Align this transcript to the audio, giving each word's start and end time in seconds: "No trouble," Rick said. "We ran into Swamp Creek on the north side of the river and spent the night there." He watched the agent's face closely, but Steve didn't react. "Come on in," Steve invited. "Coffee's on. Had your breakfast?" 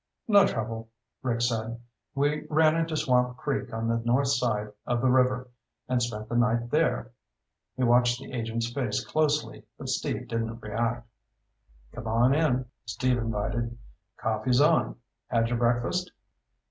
"No 0.27 0.47
trouble," 0.47 0.89
Rick 1.21 1.41
said. 1.43 1.79
"We 2.15 2.47
ran 2.49 2.75
into 2.75 2.97
Swamp 2.97 3.37
Creek 3.37 3.71
on 3.71 3.87
the 3.87 4.01
north 4.03 4.29
side 4.29 4.71
of 4.87 4.99
the 4.99 5.11
river 5.11 5.49
and 5.87 6.01
spent 6.01 6.27
the 6.27 6.35
night 6.35 6.71
there." 6.71 7.11
He 7.77 7.83
watched 7.83 8.19
the 8.19 8.31
agent's 8.31 8.73
face 8.73 9.05
closely, 9.05 9.63
but 9.77 9.89
Steve 9.89 10.27
didn't 10.27 10.59
react. 10.59 11.07
"Come 11.91 12.07
on 12.07 12.33
in," 12.33 12.65
Steve 12.83 13.19
invited. 13.19 13.77
"Coffee's 14.17 14.59
on. 14.59 14.95
Had 15.27 15.49
your 15.49 15.59
breakfast?" 15.59 16.11